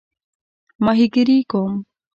[0.85, 1.73] ماهیګیري کوم؟